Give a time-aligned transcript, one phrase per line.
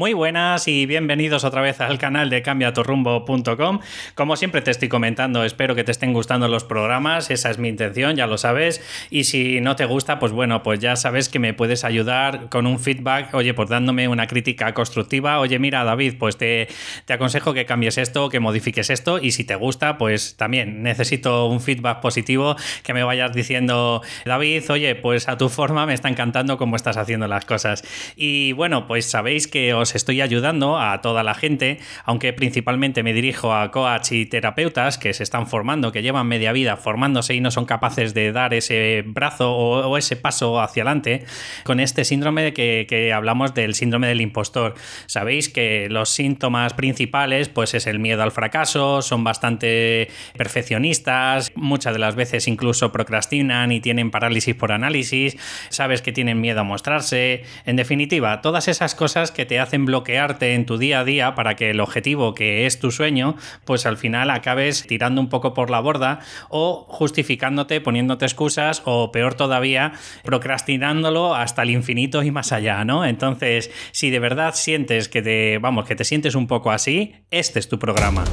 [0.00, 3.80] Muy buenas y bienvenidos otra vez al canal de cambiatorrumbo.com.
[4.14, 7.68] Como siempre te estoy comentando, espero que te estén gustando los programas, esa es mi
[7.68, 8.80] intención, ya lo sabes.
[9.10, 12.66] Y si no te gusta, pues bueno, pues ya sabes que me puedes ayudar con
[12.66, 15.38] un feedback, oye, pues dándome una crítica constructiva.
[15.38, 16.68] Oye, mira, David, pues te,
[17.04, 19.18] te aconsejo que cambies esto, que modifiques esto.
[19.18, 24.62] Y si te gusta, pues también necesito un feedback positivo, que me vayas diciendo, David,
[24.70, 27.84] oye, pues a tu forma me está encantando cómo estás haciendo las cosas.
[28.16, 33.12] Y bueno, pues sabéis que os estoy ayudando a toda la gente, aunque principalmente me
[33.12, 37.40] dirijo a coach y terapeutas que se están formando, que llevan media vida formándose y
[37.40, 41.24] no son capaces de dar ese brazo o, ese paso hacia adelante
[41.64, 44.74] con este síndrome de que, que, hablamos del síndrome del impostor.
[45.06, 51.92] Sabéis que los síntomas principales pues es el miedo al fracaso, son bastante perfeccionistas, muchas
[51.92, 55.36] de las veces incluso procrastinan y tienen parálisis por análisis,
[55.68, 60.54] sabes que tienen miedo a mostrarse, en definitiva, todas esas cosas que te hacen bloquearte
[60.54, 63.96] en tu día a día para que el objetivo que es tu sueño, pues al
[63.96, 69.92] final acabes tirando un poco por la borda o justificándote, poniéndote excusas o peor todavía,
[70.24, 73.04] procrastinándolo hasta el infinito y más allá, ¿no?
[73.04, 77.58] Entonces, si de verdad sientes que te, vamos, que te sientes un poco así, este
[77.58, 78.24] es tu programa.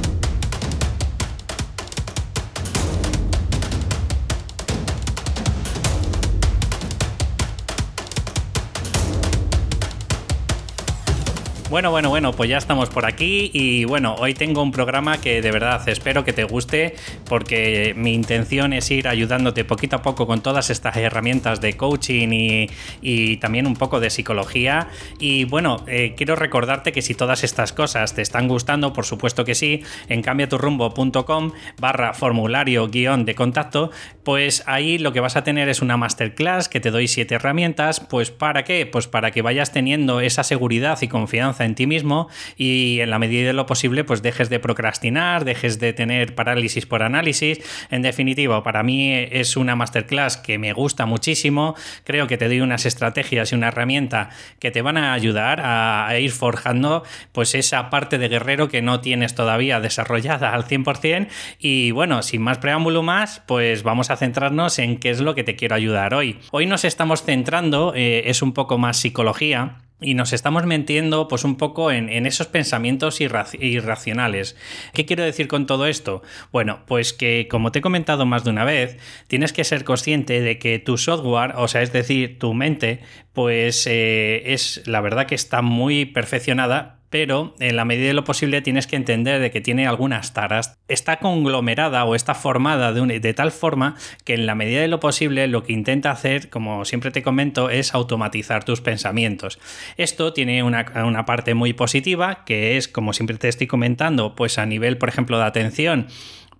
[11.70, 15.42] Bueno, bueno, bueno, pues ya estamos por aquí y bueno, hoy tengo un programa que
[15.42, 16.94] de verdad espero que te guste
[17.26, 22.68] porque mi intención es ir ayudándote poquito a poco con todas estas herramientas de coaching
[23.02, 24.88] y, también un poco de psicología.
[25.18, 29.44] Y bueno, eh, quiero recordarte que si todas estas cosas te están gustando, por supuesto
[29.44, 33.90] que sí, en cambiaturrumbo.com barra formulario guion de contacto,
[34.24, 38.00] pues ahí lo que vas a tener es una masterclass que te doy siete herramientas,
[38.00, 38.86] pues para qué?
[38.86, 43.18] Pues para que vayas teniendo esa seguridad y confianza en ti mismo y en la
[43.18, 47.60] medida de lo posible pues dejes de procrastinar, dejes de tener parálisis por análisis.
[47.90, 51.74] En definitiva, para mí es una masterclass que me gusta muchísimo.
[52.04, 56.18] Creo que te doy unas estrategias y una herramienta que te van a ayudar a,
[56.18, 61.28] ir forjando pues esa parte de guerrero que no tienes todavía desarrollada al 100%.
[61.58, 65.44] Y bueno, sin más preámbulo más, pues vamos a centrarnos en qué es lo que
[65.44, 66.38] te quiero ayudar hoy.
[66.50, 71.44] Hoy nos estamos centrando, eh, es un poco más psicología y nos estamos metiendo pues
[71.44, 74.56] un poco en, esos pensamientos irracionales.
[74.92, 76.22] ¿Qué quiero decir con todo esto?
[76.52, 80.40] Bueno, pues que como te he comentado más de una vez, tienes que ser consciente
[80.40, 83.00] de que tu software, o sea, es decir, tu mente,
[83.32, 88.24] pues eh, es la verdad que está muy perfeccionada pero en la medida de lo
[88.24, 90.78] posible tienes que entender de que tiene algunas taras.
[90.88, 95.46] Está conglomerada o está formada de, tal forma que en la medida de lo posible
[95.46, 99.58] lo que intenta hacer, como siempre te comento, es automatizar tus pensamientos.
[99.96, 104.58] Esto tiene una, una parte muy positiva, que es, como siempre te estoy comentando, pues
[104.58, 106.08] a nivel, por ejemplo, de atención,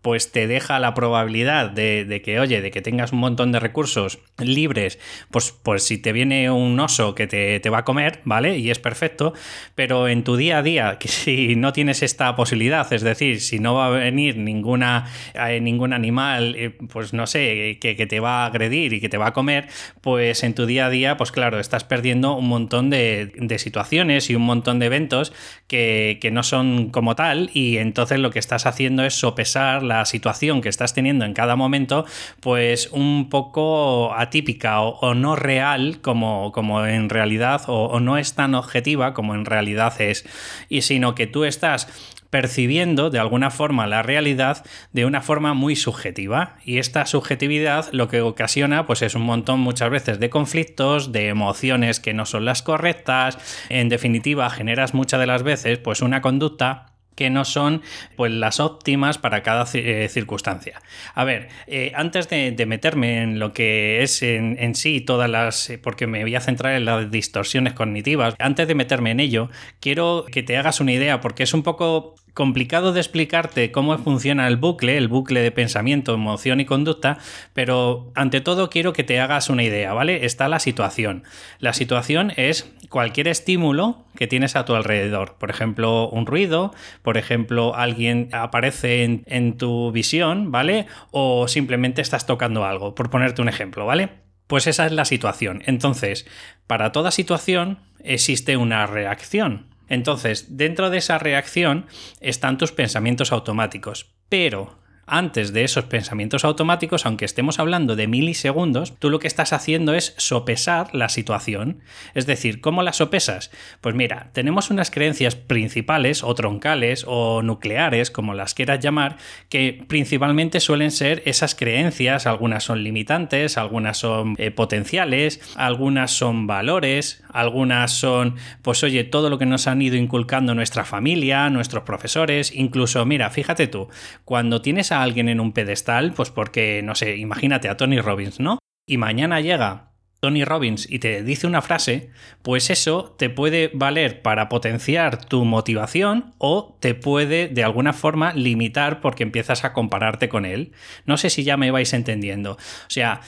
[0.03, 4.21] pues te deja la probabilidad de, que, oye, de que tengas un montón de recursos
[4.39, 4.99] libres,
[5.31, 8.59] pues, pues si te viene un oso que te, va a comer, ¿vale?
[8.59, 9.35] Y es perfecto,
[9.75, 13.59] pero en tu día a día, que si no tienes esta posibilidad, es decir, si
[13.59, 18.45] no va a venir ninguna, eh, ningún animal, eh, pues no sé, que, te va
[18.45, 19.69] a agredir y que te va a comer,
[20.01, 24.37] pues en tu día a día, pues claro, estás perdiendo un montón de, situaciones y
[24.37, 25.33] un montón de eventos
[25.67, 30.05] que, que no son como tal, y entonces lo que estás haciendo es sopesar la
[30.05, 32.05] situación que estás teniendo en cada momento,
[32.41, 38.55] pues un poco atípica o, no real como, como en realidad, o, no es tan
[38.55, 40.25] objetiva como en realidad es,
[40.69, 41.89] y sino que tú estás
[42.31, 48.09] percibiendo de alguna forma la realidad de una forma muy subjetiva y esta subjetividad lo
[48.09, 52.45] que ocasiona pues es un montón muchas veces de conflictos, de emociones que no son
[52.45, 53.39] las correctas,
[53.71, 56.88] en definitiva generas muchas de las veces pues una conducta
[57.19, 57.83] que no son
[58.15, 60.81] pues, las óptimas para cada eh, circunstancia.
[61.17, 65.79] A ver, eh, antes de, meterme en lo que es en, sí todas las, eh,
[65.79, 70.27] porque me voy a centrar en las distorsiones cognitivas, antes de meterme en ello, quiero
[70.31, 74.57] que te hagas una idea, porque es un poco complicado de explicarte cómo funciona el
[74.57, 77.19] bucle, el bucle de pensamiento, emoción y conducta,
[77.53, 80.25] pero ante todo quiero que te hagas una idea, ¿vale?
[80.25, 81.25] Está la situación.
[81.59, 85.35] La situación es cualquier estímulo que tienes a tu alrededor.
[85.41, 90.87] Por ejemplo, un ruido, por ejemplo, alguien aparece en, en tu visión, ¿vale?
[91.11, 94.11] O simplemente estás tocando algo, por ponerte un ejemplo, ¿vale?
[94.47, 95.65] Pues esa es la situación.
[95.67, 96.25] Entonces,
[96.69, 99.67] para toda situación existe una reacción.
[99.89, 101.87] Entonces, dentro de esa reacción
[102.21, 108.95] están tus pensamientos automáticos, pero antes de esos pensamientos automáticos, aunque estemos hablando de milisegundos,
[108.99, 111.81] tú lo que estás haciendo es sopesar la situación.
[112.15, 113.51] Es decir, ¿cómo la sopesas?
[113.81, 119.17] Pues mira, tenemos unas creencias principales o troncales o nucleares, como las quieras llamar,
[119.49, 126.47] que principalmente suelen ser esas creencias, algunas son limitantes, algunas son eh, potenciales, algunas son
[126.47, 131.85] valores, algunas son, pues oye, todo lo que nos han ido inculcando nuestra familia, nuestros
[131.85, 133.89] profesores, incluso, mira, fíjate tú,
[134.25, 138.41] cuando tienes a alguien en un pedestal, pues porque, no sé, imagínate a Tony Robbins,
[138.41, 138.59] ¿no?
[138.87, 139.89] Y mañana llega
[140.21, 142.11] Tony Robbins y te dice una frase,
[142.43, 148.33] pues eso te puede valer para potenciar tu motivación o te puede de alguna forma
[148.33, 150.73] limitar porque empiezas a compararte con él.
[151.07, 152.53] No sé si ya me vais entendiendo.
[152.53, 153.21] O sea,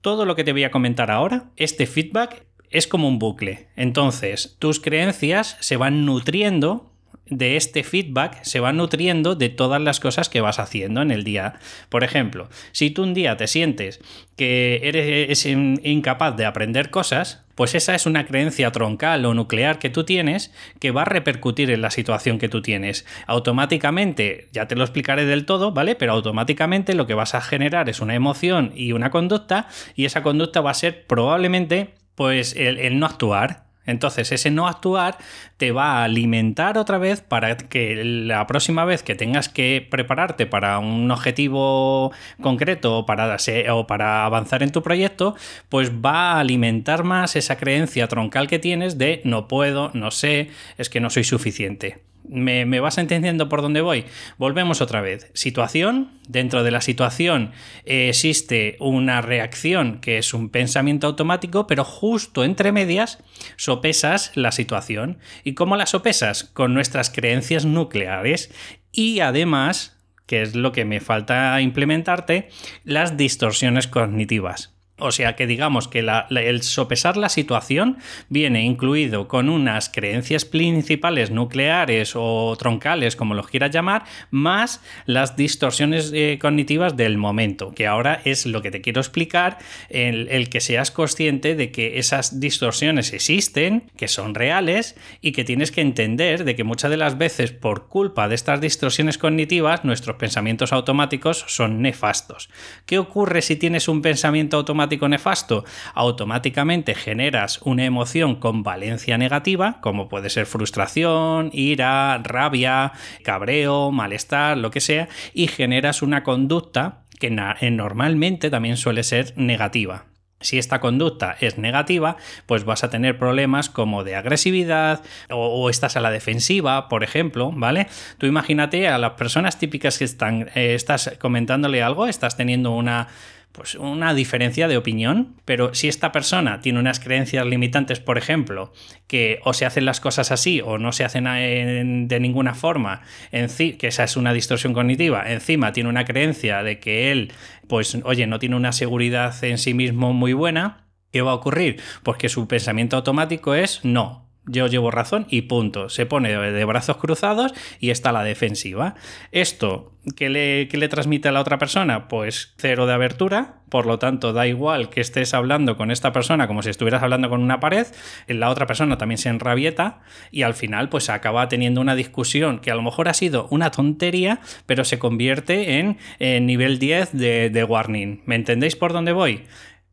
[0.00, 3.68] todo lo que te voy a comentar ahora, este feedback es como un bucle.
[3.76, 6.93] Entonces, tus creencias se van nutriendo
[7.26, 11.24] de este feedback se va nutriendo de todas las cosas que vas haciendo en el
[11.24, 11.54] día.
[11.88, 14.00] Por ejemplo, si tú un día te sientes
[14.36, 19.90] que eres incapaz de aprender cosas, pues esa es una creencia troncal o nuclear que
[19.90, 23.06] tú tienes que va a repercutir en la situación que tú tienes.
[23.26, 25.94] Automáticamente, ya te lo explicaré del todo, ¿vale?
[25.94, 30.22] Pero automáticamente lo que vas a generar es una emoción y una conducta y esa
[30.22, 35.18] conducta va a ser probablemente pues el, el no actuar, entonces ese no actuar
[35.56, 40.46] te va a alimentar otra vez para que la próxima vez que tengas que prepararte
[40.46, 43.36] para un objetivo concreto o para,
[43.70, 45.34] o para avanzar en tu proyecto,
[45.68, 50.50] pues va a alimentar más esa creencia troncal que tienes de no puedo, no sé,
[50.78, 52.13] es que no soy suficiente.
[52.26, 54.06] ¿Me, vas entendiendo por dónde voy?
[54.38, 55.30] Volvemos otra vez.
[55.34, 56.10] Situación.
[56.26, 57.52] Dentro de la situación
[57.84, 63.22] eh, existe una reacción que es un pensamiento automático, pero justo entre medias
[63.56, 65.18] sopesas la situación.
[65.44, 66.44] ¿Y cómo la sopesas?
[66.44, 68.50] Con nuestras creencias nucleares
[68.90, 72.48] y además, que es lo que me falta implementarte,
[72.84, 74.73] las distorsiones cognitivas.
[74.96, 77.98] O sea que digamos que el sopesar la situación
[78.28, 85.34] viene incluido con unas creencias principales nucleares o troncales, como los quieras llamar, más las
[85.34, 89.58] distorsiones eh, cognitivas del momento, que ahora es lo que te quiero explicar,
[89.88, 95.42] el, el que seas consciente de que esas distorsiones existen, que son reales y que
[95.42, 99.84] tienes que entender de que muchas de las veces por culpa de estas distorsiones cognitivas
[99.84, 102.48] nuestros pensamientos automáticos son nefastos.
[102.86, 104.83] ¿Qué ocurre si tienes un pensamiento automático?
[105.08, 105.64] Nefasto,
[105.94, 112.92] automáticamente generas una emoción con valencia negativa, como puede ser frustración, ira, rabia,
[113.22, 120.06] cabreo, malestar, lo que sea, y generas una conducta que normalmente también suele ser negativa.
[120.44, 125.96] Si esta conducta es negativa, pues vas a tener problemas como de agresividad o, estás
[125.96, 127.86] a la defensiva, por ejemplo, ¿vale?
[128.18, 133.08] Tú imagínate a las personas típicas que están, eh, estás comentándole algo, estás teniendo una
[133.54, 138.72] pues una diferencia de opinión, pero si esta persona tiene unas creencias limitantes, por ejemplo,
[139.06, 143.78] que o se hacen las cosas así o no se hacen de ninguna forma, que
[143.80, 147.32] esa es una distorsión cognitiva, encima tiene una creencia de que él,
[147.68, 151.80] pues oye, no tiene una seguridad en sí mismo muy buena, ¿qué va a ocurrir?
[152.02, 155.88] Pues que su pensamiento automático es no, yo llevo razón y punto.
[155.88, 158.94] Se pone de brazos cruzados y está la defensiva.
[159.32, 162.08] Esto, ¿qué le, le, transmite a la otra persona?
[162.08, 166.46] Pues cero de abertura, por lo tanto da igual que estés hablando con esta persona
[166.46, 167.86] como si estuvieras hablando con una pared,
[168.28, 170.00] la otra persona también se enrabieta
[170.30, 173.70] y al final pues acaba teniendo una discusión que a lo mejor ha sido una
[173.70, 178.22] tontería, pero se convierte en, nivel 10 de, de warning.
[178.26, 179.44] ¿Me entendéis por dónde voy?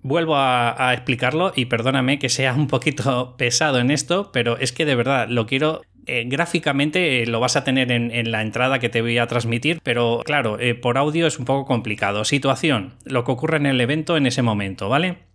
[0.03, 4.85] Vuelvo a, explicarlo y perdóname que sea un poquito pesado en esto, pero es que
[4.85, 8.89] de verdad lo quiero eh, gráficamente eh, lo vas a tener en, la entrada que
[8.89, 12.25] te voy a transmitir, pero claro, eh, por audio es un poco complicado.
[12.25, 15.30] Situación, lo que ocurre en el evento en ese momento, ¿vale?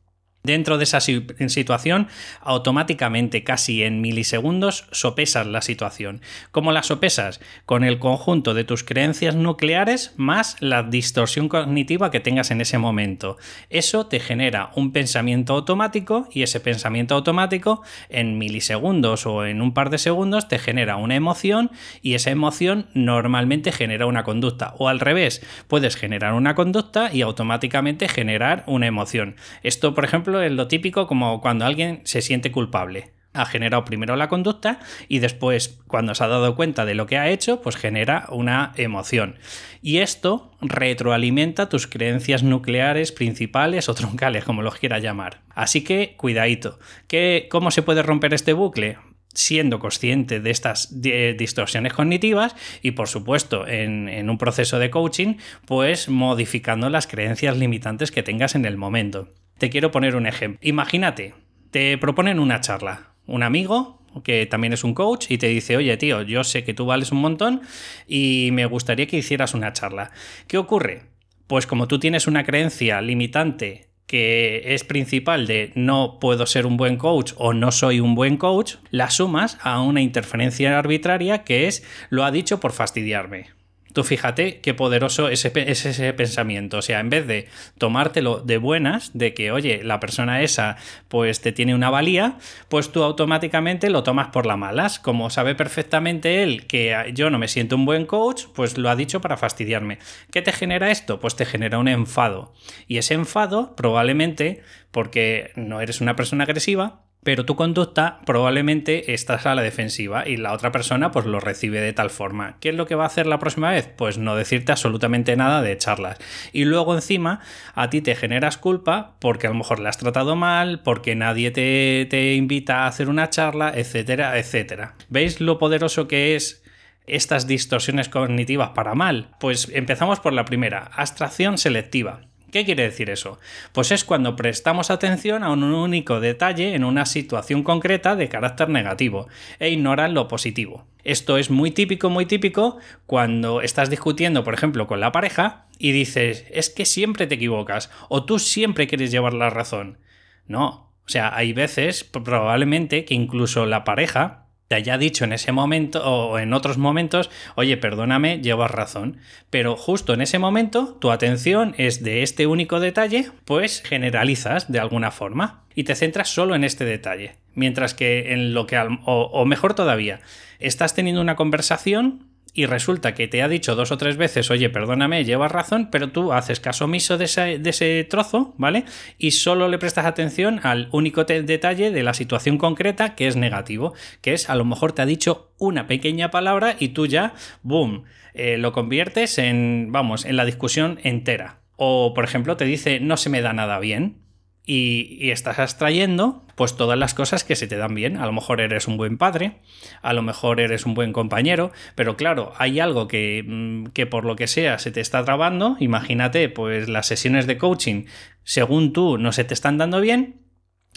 [0.46, 2.06] Dentro de esa situación,
[2.40, 6.20] automáticamente, casi en milisegundos, sopesas la situación.
[6.52, 7.40] ¿Cómo la sopesas?
[7.64, 12.78] Con el conjunto de tus creencias nucleares más la distorsión cognitiva que tengas en ese
[12.78, 13.38] momento.
[13.70, 19.74] Eso te genera un pensamiento automático y ese pensamiento automático en milisegundos o en un
[19.74, 21.72] par de segundos te genera una emoción
[22.02, 24.74] y esa emoción normalmente genera una conducta.
[24.78, 29.34] O al revés, puedes generar una conducta y automáticamente generar una emoción.
[29.64, 33.12] Esto, por ejemplo, es lo típico como cuando alguien se siente culpable.
[33.36, 37.18] Ha generado primero la conducta y después, cuando se ha dado cuenta de lo que
[37.18, 39.36] ha hecho, pues genera una emoción.
[39.82, 45.42] Y esto retroalimenta tus creencias nucleares principales o troncales, como los quieras llamar.
[45.50, 46.78] Así que cuidadito.
[47.08, 48.96] ¿Qué, ¿Cómo se puede romper este bucle?
[49.36, 55.34] siendo consciente de estas distorsiones cognitivas y por supuesto en, un proceso de coaching
[55.66, 59.28] pues modificando las creencias limitantes que tengas en el momento.
[59.58, 60.58] Te quiero poner un ejemplo.
[60.62, 61.34] Imagínate,
[61.70, 65.96] te proponen una charla, un amigo que también es un coach y te dice, oye
[65.96, 67.62] tío, yo sé que tú vales un montón
[68.06, 70.10] y me gustaría que hicieras una charla.
[70.46, 71.02] ¿Qué ocurre?
[71.46, 76.76] Pues como tú tienes una creencia limitante que es principal de no puedo ser un
[76.76, 81.66] buen coach o no soy un buen coach, la sumas a una interferencia arbitraria que
[81.66, 83.55] es lo ha dicho por fastidiarme.
[83.96, 86.76] Tú fíjate qué poderoso es ese, pensamiento.
[86.76, 87.48] O sea, en vez de
[87.78, 90.76] tomártelo de buenas, de que, oye, la persona esa
[91.08, 92.36] pues te tiene una valía,
[92.68, 94.98] pues tú automáticamente lo tomas por la malas.
[94.98, 98.96] Como sabe perfectamente él que yo no me siento un buen coach, pues lo ha
[98.96, 99.98] dicho para fastidiarme.
[100.30, 101.18] ¿Qué te genera esto?
[101.18, 102.52] Pues te genera un enfado.
[102.86, 109.47] Y ese enfado, probablemente, porque no eres una persona agresiva, pero tu conducta probablemente estás
[109.47, 112.56] a la defensiva y la otra persona pues lo recibe de tal forma.
[112.61, 113.88] ¿Qué es lo que va a hacer la próxima vez?
[113.88, 116.18] Pues no decirte absolutamente nada de charlas.
[116.52, 117.40] Y luego encima
[117.75, 121.50] a ti te generas culpa porque a lo mejor le has tratado mal, porque nadie
[121.50, 124.95] te, te invita a hacer una charla, etcétera, etcétera.
[125.09, 126.62] ¿Veis lo poderoso que es
[127.09, 129.30] estas distorsiones cognitivas para mal?
[129.40, 132.21] Pues empezamos por la primera, abstracción selectiva.
[132.56, 133.38] ¿Qué quiere decir eso?
[133.72, 138.70] Pues es cuando prestamos atención a un único detalle en una situación concreta de carácter
[138.70, 140.86] negativo e ignoran lo positivo.
[141.04, 145.92] Esto es muy típico, muy típico cuando estás discutiendo, por ejemplo, con la pareja y
[145.92, 149.98] dices, es que siempre te equivocas o tú siempre quieres llevar la razón.
[150.46, 155.52] No, o sea, hay veces probablemente que incluso la pareja te haya dicho en ese
[155.52, 159.18] momento o en otros momentos, oye, perdóname, llevas razón.
[159.50, 164.80] Pero justo en ese momento tu atención es de este único detalle, pues generalizas de
[164.80, 167.37] alguna forma y te centras solo en este detalle.
[167.54, 170.20] Mientras que en lo que, o, o mejor todavía,
[170.58, 172.25] estás teniendo una conversación
[172.56, 176.08] y resulta que te ha dicho dos o tres veces, oye, perdóname, llevas razón, pero
[176.08, 178.84] tú haces caso omiso de ese, trozo, ¿vale?
[179.18, 183.92] Y solo le prestas atención al único detalle de la situación concreta que es negativo,
[184.22, 188.04] que es a lo mejor te ha dicho una pequeña palabra y tú ya, boom,
[188.32, 191.60] eh, lo conviertes en, vamos, en la discusión entera.
[191.76, 194.25] O, por ejemplo, te dice, no se me da nada bien,
[194.66, 198.16] y, estás extrayendo pues todas las cosas que se te dan bien.
[198.16, 199.58] A lo mejor eres un buen padre,
[200.02, 204.25] a lo mejor eres un buen compañero, pero claro, hay algo que, mm, que por
[204.25, 205.76] lo que sea se te está trabando.
[205.78, 208.06] Imagínate, pues las sesiones de coaching,
[208.42, 210.46] según tú, no se te están dando bien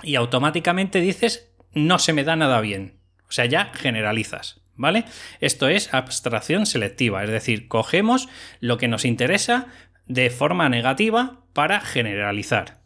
[0.01, 2.99] y automáticamente dices, no se me da nada bien.
[3.27, 4.61] O sea, ya generalizas.
[4.75, 5.03] ¿Vale?
[5.41, 8.29] Esto es abstracción selectiva, es decir, cogemos
[8.61, 9.67] lo que nos interesa
[10.05, 12.78] de forma negativa para generalizar.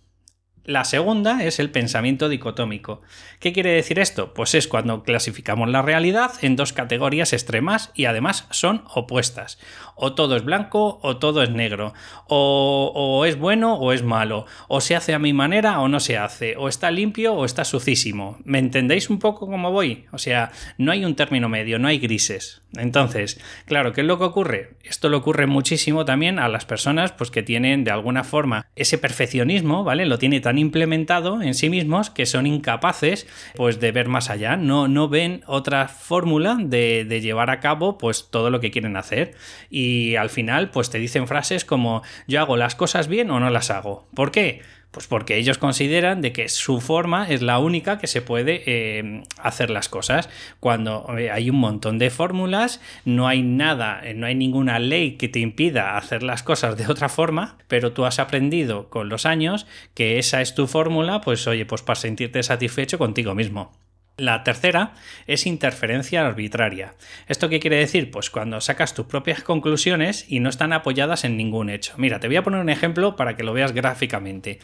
[0.65, 3.01] La segunda es el pensamiento dicotómico.
[3.41, 4.34] ¿Qué quiere decir esto?
[4.34, 9.60] Pues es cuando clasificamos la realidad en dos categorías extremas y además son opuestas.
[9.96, 11.93] O todo es blanco o todo es negro.
[12.27, 14.46] O, es bueno o es malo.
[14.70, 16.55] O se hace a mi manera o no se hace.
[16.55, 18.38] O está limpio o está sucísimo.
[18.46, 20.05] ¿Me entendéis un poco cómo voy?
[20.13, 22.62] O sea, no hay un término medio, no hay grises.
[22.77, 24.77] Entonces, claro, ¿qué es lo que ocurre?
[24.84, 28.98] Esto le ocurre muchísimo también a las personas pues, que tienen de alguna forma ese
[28.98, 30.05] perfeccionismo, ¿vale?
[30.05, 34.57] Lo tiene tan implementado en sí mismos que son incapaces pues de ver más allá,
[34.57, 38.98] no, no ven otra fórmula de, de llevar a cabo pues todo lo que quieren
[38.98, 39.36] hacer
[39.69, 43.50] y al final pues te dicen frases como yo hago las cosas bien o no
[43.50, 44.07] las hago.
[44.13, 44.62] ¿Por qué?
[44.94, 49.24] Pues porque ellos consideran de que su forma es la única que se puede eh,
[49.40, 50.30] hacer las cosas.
[50.60, 55.14] Cuando eh, hay un montón de fórmulas, no hay nada, eh, no hay ninguna ley
[55.14, 59.26] que te impida hacer las cosas de otra forma, pero tú has aprendido con los
[59.26, 63.72] años que esa es tu fórmula, pues oye, pues para sentirte satisfecho contigo mismo.
[64.17, 64.93] La tercera
[65.25, 66.93] es interferencia arbitraria.
[67.27, 68.12] ¿Esto qué quiere decir?
[68.12, 71.93] Pues cuando sacas tus propias conclusiones y no están apoyadas en ningún hecho.
[71.98, 74.60] Mira, te voy a poner un ejemplo para que lo veas gráficamente.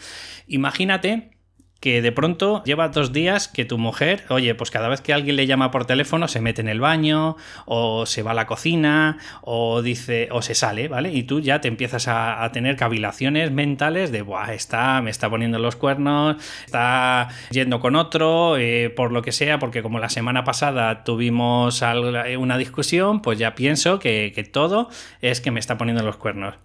[0.47, 1.31] Imagínate
[1.79, 5.35] que de pronto lleva dos días que tu mujer, oye, pues cada vez que alguien
[5.35, 9.17] le llama por teléfono se mete en el baño, o se va a la cocina,
[9.41, 11.13] o dice, o se sale, ¿vale?
[11.13, 15.59] Y tú ya te empiezas a, tener cavilaciones mentales de, buah, está, me está poniendo
[15.59, 20.43] los cuernos, está yendo con otro, eh, por lo que sea, porque como la semana
[20.43, 21.83] pasada tuvimos
[22.37, 24.89] una discusión, pues ya pienso que todo
[25.21, 26.55] es que me está poniendo los cuernos.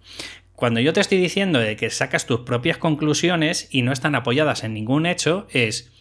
[0.55, 4.63] Cuando yo te estoy diciendo de que sacas tus propias conclusiones y no están apoyadas
[4.63, 5.91] en ningún hecho, es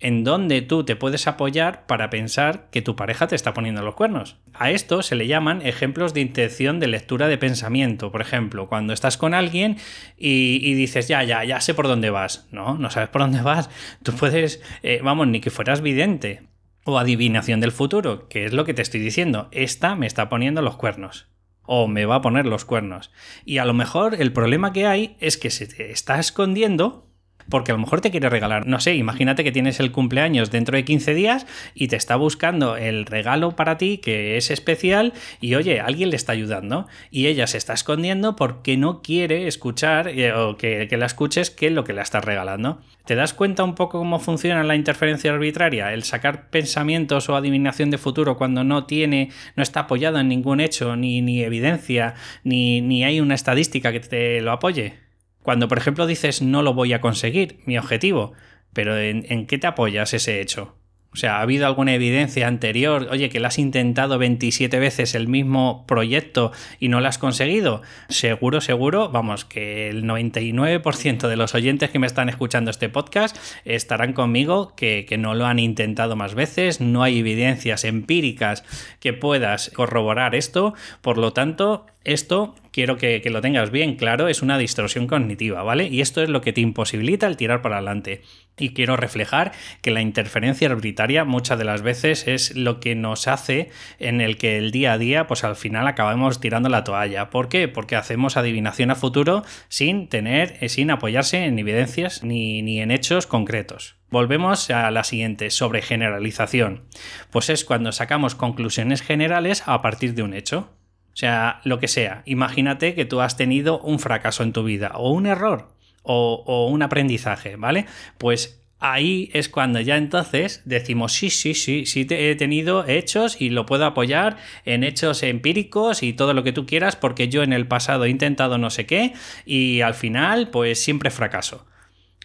[0.00, 3.94] en dónde tú te puedes apoyar para pensar que tu pareja te está poniendo los
[3.94, 4.38] cuernos.
[4.54, 8.10] A esto se le llaman ejemplos de intención de lectura de pensamiento.
[8.10, 9.76] Por ejemplo, cuando estás con alguien
[10.16, 12.48] y, dices, ya, ya, ya sé por dónde vas.
[12.50, 13.68] No, no sabes por dónde vas.
[14.02, 16.44] Tú puedes, eh, vamos, ni que fueras vidente
[16.84, 19.48] O adivinación del futuro, que es lo que te estoy diciendo.
[19.52, 21.29] Esta me está poniendo los cuernos.
[21.72, 23.12] O me va a poner los cuernos.
[23.44, 27.09] Y a lo mejor el problema que hay es que se te está escondiendo
[27.48, 30.76] porque a lo mejor te quiere regalar, no sé, imagínate que tienes el cumpleaños dentro
[30.76, 35.54] de 15 días y te está buscando el regalo para ti que es especial y
[35.54, 40.32] oye, alguien le está ayudando y ella se está escondiendo porque no quiere escuchar eh,
[40.32, 42.80] o que, que la escuches qué es lo que le estás regalando.
[43.10, 45.92] ¿Te das cuenta un poco cómo funciona la interferencia arbitraria?
[45.92, 50.60] El sacar pensamientos o adivinación de futuro cuando no tiene, no está apoyado en ningún
[50.60, 55.09] hecho, ni, ni evidencia, ni, ni hay una estadística que te lo apoye.
[55.42, 58.32] Cuando, por ejemplo, dices no lo voy a conseguir, mi objetivo,
[58.72, 60.76] pero ¿en, qué te apoyas ese hecho?
[61.12, 63.08] O sea, ¿ha habido alguna evidencia anterior?
[63.10, 67.82] Oye, que le has intentado 27 veces el mismo proyecto y no lo has conseguido.
[68.08, 73.36] Seguro, seguro, vamos, que el 99% de los oyentes que me están escuchando este podcast
[73.64, 78.62] estarán conmigo que, que no lo han intentado más veces, no hay evidencias empíricas
[79.00, 80.74] que puedas corroborar esto.
[81.00, 85.88] Por lo tanto, esto quiero que, lo tengas bien claro, es una distorsión cognitiva, ¿vale?
[85.88, 88.22] Y esto es lo que te imposibilita el tirar para adelante.
[88.58, 89.52] Y quiero reflejar
[89.82, 94.36] que la interferencia arbitraria muchas de las veces es lo que nos hace en el
[94.38, 97.30] que el día a día, pues al final acabamos tirando la toalla.
[97.30, 97.68] ¿Por qué?
[97.68, 102.90] Porque hacemos adivinación a futuro sin tener, eh, sin apoyarse en evidencias ni, ni en
[102.90, 103.96] hechos concretos.
[104.10, 106.84] Volvemos a la siguiente, sobre generalización.
[107.30, 110.79] Pues es cuando sacamos conclusiones generales a partir de un hecho.
[111.12, 112.22] O sea, lo que sea.
[112.24, 115.68] Imagínate que tú has tenido un fracaso en tu vida o un error
[116.02, 117.86] o, un aprendizaje, ¿vale?
[118.18, 123.50] Pues ahí es cuando ya entonces decimos, sí, sí, sí, sí he tenido hechos y
[123.50, 127.52] lo puedo apoyar en hechos empíricos y todo lo que tú quieras porque yo en
[127.52, 129.12] el pasado he intentado no sé qué
[129.44, 131.66] y al final pues siempre fracaso.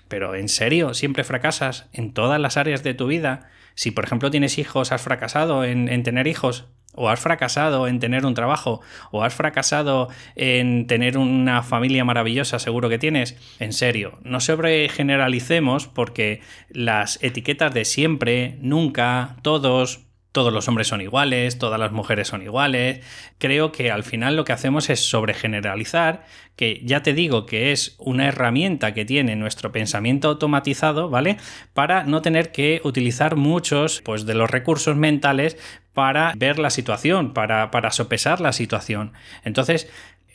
[0.07, 3.49] Pero en serio, siempre fracasas en todas las áreas de tu vida.
[3.73, 8.25] Si por ejemplo tienes hijos, has fracasado en tener hijos o has fracasado en tener
[8.25, 13.37] un trabajo, o has fracasado en tener una familia maravillosa, seguro que tienes.
[13.59, 20.04] En serio, no sobregeneralicemos porque las etiquetas de siempre, nunca, todos,
[20.35, 22.99] todos los hombres son iguales, todas las mujeres son iguales.
[23.37, 26.25] Creo que al final lo que hacemos es sobregeneralizar,
[26.57, 31.37] que ya te digo que es una herramienta que tiene nuestro pensamiento automatizado, ¿vale?
[31.73, 35.57] Para no tener que utilizar muchos pues, de los recursos mentales
[35.93, 39.13] para ver la situación, para, para sopesar la situación.
[39.45, 39.89] Entonces,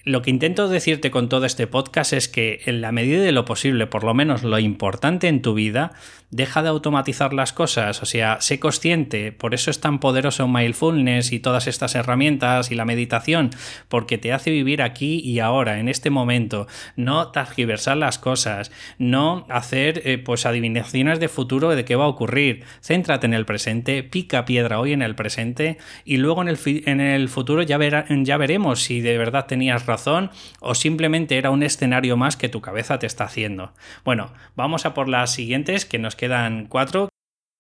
[0.05, 3.45] lo que intento decirte con todo este podcast es que en la medida de lo
[3.45, 5.93] posible, por lo menos lo importante en tu vida,
[6.31, 11.33] deja de automatizar las cosas, o sea, sé consciente, por eso es tan poderoso mindfulness
[11.33, 13.51] y todas estas herramientas y la meditación,
[13.89, 16.67] porque te hace vivir aquí y ahora, en este momento,
[16.97, 22.09] no targiversar las cosas, no hacer eh, pues adivinaciones de futuro de qué va a
[22.09, 26.59] ocurrir, céntrate en el presente, pica piedra hoy en el presente y luego en el,
[26.87, 31.63] en el futuro ya, ya veremos si de verdad tenías razón o simplemente era un
[31.63, 33.73] escenario más que tu cabeza te está haciendo.
[34.05, 37.09] Bueno, vamos a por las siguientes que nos quedan cuatro.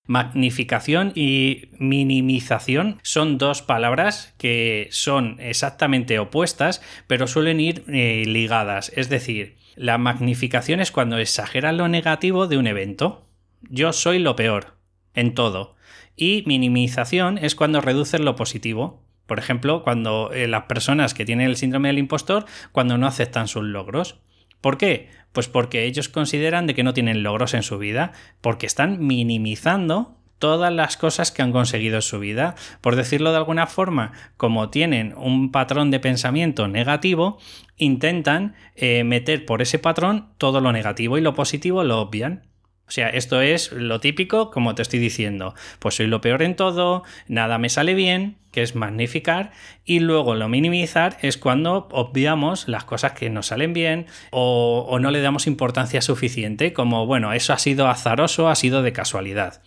[0.06, 8.92] Magnificación y minimización son dos palabras que son exactamente opuestas, pero suelen ir eh, ligadas.
[8.94, 13.26] Es decir, la magnificación es cuando exageras lo negativo de un evento.
[13.62, 14.76] Yo soy lo peor
[15.14, 15.76] en todo.
[16.14, 19.02] Y minimización es cuando reduces lo positivo.
[19.24, 23.48] Por ejemplo, cuando eh, las personas que tienen el síndrome del impostor, cuando no aceptan
[23.48, 24.20] sus logros.
[24.60, 25.08] ¿Por qué?
[25.32, 30.16] Pues porque ellos consideran de que no tienen logros en su vida, porque están minimizando
[30.40, 32.56] todas las cosas que han conseguido en su vida.
[32.80, 37.38] Por decirlo de alguna forma, como tienen un patrón de pensamiento negativo,
[37.76, 42.49] intentan eh, meter por ese patrón todo lo negativo y lo positivo lo obvian.
[42.90, 45.54] O sea, esto es lo típico, como te estoy diciendo.
[45.78, 49.52] Pues soy lo peor en todo, nada me sale bien, que es magnificar,
[49.84, 55.12] y luego lo minimizar es cuando obviamos las cosas que nos salen bien o, no
[55.12, 59.62] le damos importancia suficiente, como, bueno, eso ha sido azaroso, ha sido de casualidad.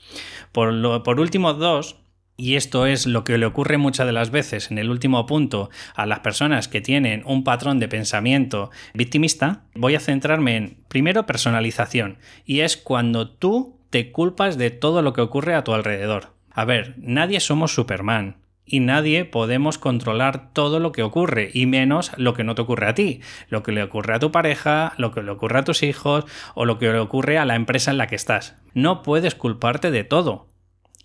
[0.52, 2.03] Por, lo, por último, dos,
[2.36, 5.69] y esto es lo que le ocurre muchas de las veces en el último punto
[5.96, 9.62] a las personas que tienen un patrón de pensamiento victimista.
[9.76, 12.17] Voy a centrarme en, primero, personalización.
[12.46, 16.34] Y es cuando tú te culpas de todo lo que ocurre a tu alrededor.
[16.52, 18.38] A ver, nadie somos Superman.
[18.65, 22.88] Y nadie podemos controlar todo lo que ocurre, y menos lo que no te ocurre
[22.88, 23.19] a ti,
[23.50, 26.24] lo que le ocurre a tu pareja, lo que le ocurre a tus hijos
[26.56, 28.56] o lo que le ocurre a la empresa en la que estás.
[28.74, 30.48] No puedes culparte de todo.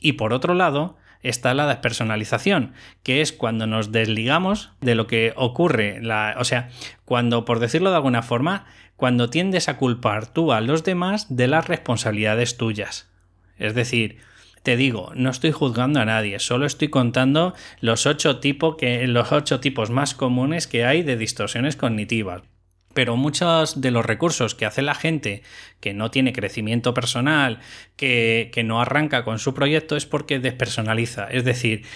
[0.00, 5.32] Y por otro lado, está la despersonalización, que es cuando nos desligamos de lo que
[5.36, 6.00] ocurre,
[6.36, 6.70] o sea,
[7.04, 11.46] cuando, por decirlo de alguna forma, cuando tiendes a culpar tú a los demás de
[11.46, 13.10] las responsabilidades tuyas.
[13.58, 14.18] Es decir,
[14.62, 19.60] te digo, no estoy juzgando a nadie, solo estoy contando los ocho, que, los ocho
[19.60, 22.42] tipos más comunes que hay de distorsiones cognitivas
[22.98, 25.44] pero muchos de los recursos que hace la gente
[25.78, 27.60] que no tiene crecimiento personal,
[27.94, 31.28] que, que, no arranca con su proyecto, es porque despersonaliza.
[31.30, 31.86] Es decir,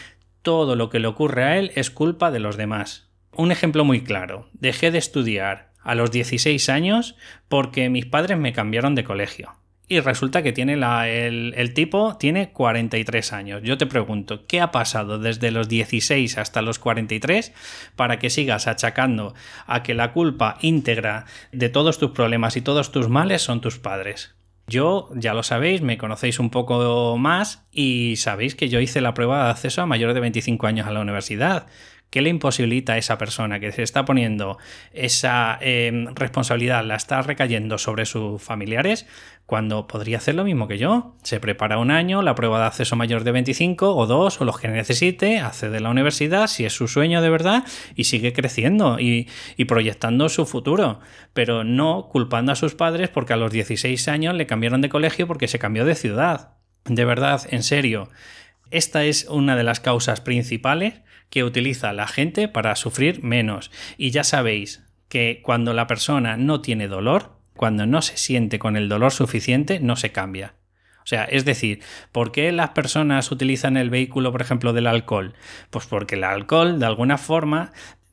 [0.42, 3.10] todo lo que le ocurre a él es culpa de los demás.
[3.32, 4.48] Un ejemplo muy claro.
[4.52, 7.16] Dejé de estudiar a los 16 años
[7.48, 9.56] porque mis padres me cambiaron de colegio
[9.88, 13.62] y resulta que tiene el, tipo tiene 43 años.
[13.62, 17.52] Yo te pregunto, ¿qué ha pasado desde los 16 hasta los 43
[17.96, 19.34] para que sigas achacando
[19.66, 23.78] a que la culpa íntegra de todos tus problemas y todos tus males son tus
[23.78, 24.34] padres?
[24.66, 29.12] Yo, ya lo sabéis, me conocéis un poco más y sabéis que yo hice la
[29.12, 31.66] prueba de acceso a mayores de 25 años a la universidad.
[32.12, 34.58] ¿Qué le imposibilita a esa persona que se está poniendo
[34.92, 39.06] esa em, responsabilidad, la está recayendo sobre sus familiares,
[39.46, 41.16] cuando podría hacer lo mismo que yo?
[41.22, 44.58] Se prepara un año, la prueba de acceso mayor de 25 o dos o los
[44.58, 47.64] que necesite, accede a la universidad si es su sueño de verdad
[47.96, 51.00] y sigue creciendo y, y proyectando su futuro,
[51.32, 55.26] pero no culpando a sus padres porque a los 16 años le cambiaron de colegio
[55.26, 56.58] porque se cambió de ciudad.
[56.84, 58.10] De verdad, en serio.
[58.70, 61.00] Esta es una de las causas principales
[61.32, 63.70] que utiliza la gente para sufrir menos.
[63.96, 68.76] Y ya sabéis que cuando la persona no tiene dolor, cuando no se siente con
[68.76, 70.56] el dolor suficiente, no se cambia.
[70.98, 71.80] O sea, es decir,
[72.12, 75.32] ¿por qué las personas utilizan el vehículo, por ejemplo, del alcohol?
[75.70, 77.72] Pues porque el alcohol, de alguna forma,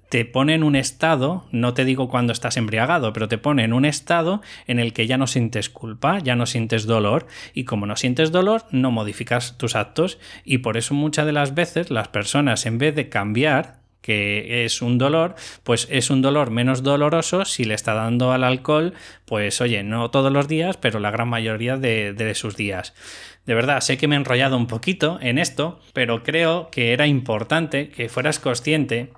[0.09, 3.73] te pone en un estado, no te digo cuando estás embriagado, pero te pone en
[3.73, 7.85] un estado en el que ya no sientes culpa, ya no sientes dolor, y como
[7.85, 12.07] no sientes dolor, no modificas tus actos, y por eso muchas de las veces las
[12.07, 17.45] personas, en vez de cambiar, que es un dolor, pues es un dolor menos doloroso
[17.45, 18.93] si le está dando al alcohol,
[19.25, 22.95] pues oye, no todos los días, pero la gran mayoría de, de sus días.
[23.45, 27.07] De verdad, sé que me he enrollado un poquito en esto, pero creo que era
[27.07, 29.11] importante que fueras consciente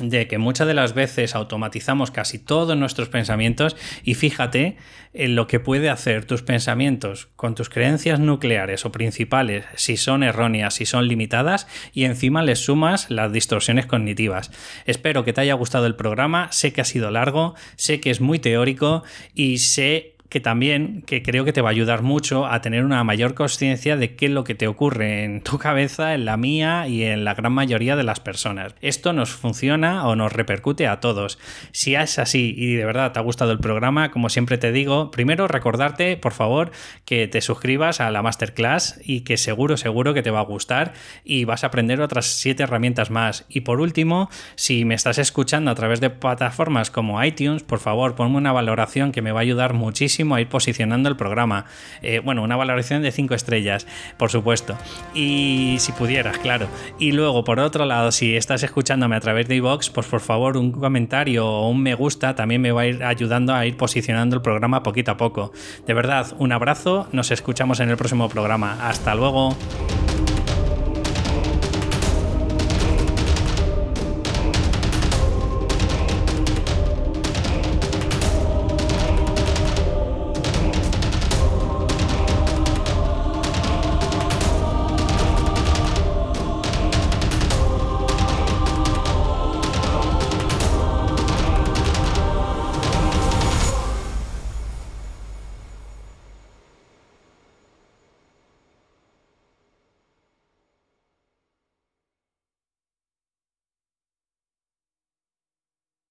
[0.00, 4.76] de que muchas de las veces automatizamos casi todos nuestros pensamientos y fíjate
[5.14, 10.22] en lo que puede hacer tus pensamientos con tus creencias nucleares o principales si son
[10.22, 14.50] erróneas, si son limitadas y encima les sumas las distorsiones cognitivas.
[14.84, 18.20] Espero que te haya gustado el programa, sé que ha sido largo, sé que es
[18.20, 19.02] muy teórico
[19.34, 23.02] y sé que también que creo que te va a ayudar mucho a tener una
[23.04, 26.88] mayor conciencia de qué es lo que te ocurre en tu cabeza, en la mía
[26.88, 28.74] y en la gran mayoría de las personas.
[28.82, 31.38] Esto nos funciona o nos repercute a todos.
[31.72, 35.10] Si es así y de verdad te ha gustado el programa, como siempre te digo,
[35.10, 36.70] primero recordarte, por favor,
[37.06, 40.92] que te suscribas a la masterclass y que seguro, seguro que te va a gustar
[41.24, 43.46] y vas a aprender otras siete herramientas más.
[43.48, 48.16] Y por último, si me estás escuchando a través de plataformas como iTunes, por favor,
[48.16, 51.66] ponme una valoración que me va a ayudar muchísimo a ir posicionando el programa.
[52.02, 53.86] Eh, bueno, una valoración de 5 estrellas,
[54.16, 54.76] por supuesto.
[55.14, 56.66] Y si pudieras, claro.
[56.98, 60.56] Y luego, por otro lado, si estás escuchándome a través de iVoox, pues por favor,
[60.56, 64.36] un comentario o un me gusta también me va a ir ayudando a ir posicionando
[64.36, 65.52] el programa poquito a poco.
[65.86, 68.88] De verdad, un abrazo, nos escuchamos en el próximo programa.
[68.88, 69.56] Hasta luego.